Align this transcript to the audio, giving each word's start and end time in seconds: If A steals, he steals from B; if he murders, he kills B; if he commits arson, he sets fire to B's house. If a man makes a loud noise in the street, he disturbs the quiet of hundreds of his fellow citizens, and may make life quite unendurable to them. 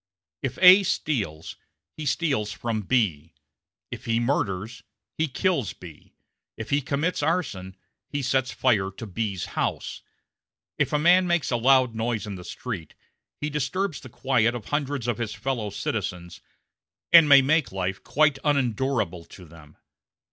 If 0.41 0.57
A 0.63 0.81
steals, 0.81 1.57
he 1.95 2.07
steals 2.07 2.51
from 2.51 2.81
B; 2.81 3.35
if 3.91 4.05
he 4.05 4.19
murders, 4.19 4.81
he 5.15 5.27
kills 5.27 5.73
B; 5.73 6.15
if 6.57 6.71
he 6.71 6.81
commits 6.81 7.21
arson, 7.21 7.77
he 8.09 8.23
sets 8.23 8.51
fire 8.51 8.89
to 8.89 9.05
B's 9.05 9.45
house. 9.53 10.01
If 10.79 10.91
a 10.91 10.97
man 10.97 11.27
makes 11.27 11.51
a 11.51 11.55
loud 11.55 11.93
noise 11.93 12.25
in 12.25 12.33
the 12.33 12.43
street, 12.43 12.95
he 13.39 13.51
disturbs 13.51 13.99
the 14.01 14.09
quiet 14.09 14.55
of 14.55 14.69
hundreds 14.69 15.07
of 15.07 15.19
his 15.19 15.35
fellow 15.35 15.69
citizens, 15.69 16.41
and 17.13 17.29
may 17.29 17.43
make 17.43 17.71
life 17.71 18.03
quite 18.03 18.39
unendurable 18.43 19.23
to 19.25 19.45
them. 19.45 19.77